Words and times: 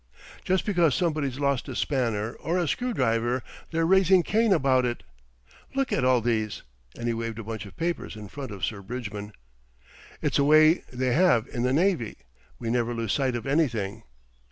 "Just 0.43 0.65
because 0.65 0.95
somebody's 0.95 1.37
lost 1.37 1.67
a 1.69 1.75
spanner, 1.75 2.33
or 2.39 2.57
a 2.57 2.67
screw 2.67 2.91
driver, 2.91 3.43
they're 3.69 3.85
raising 3.85 4.23
Cain 4.23 4.51
about 4.51 4.83
it. 4.83 5.03
Look 5.75 5.91
at 5.93 6.03
all 6.03 6.21
these," 6.21 6.63
and 6.97 7.07
he 7.07 7.13
waved 7.13 7.37
a 7.37 7.43
bunch 7.43 7.67
of 7.67 7.77
papers 7.77 8.15
in 8.15 8.27
front 8.27 8.49
of 8.49 8.65
Sir 8.65 8.81
Bridgman. 8.81 9.31
"It's 10.19 10.39
a 10.39 10.43
way 10.43 10.83
they 10.91 11.13
have 11.13 11.47
in 11.49 11.61
the 11.61 11.71
Navy. 11.71 12.17
We 12.57 12.71
never 12.71 12.95
lose 12.95 13.13
sight 13.13 13.35
of 13.35 13.45
anything." 13.45 14.01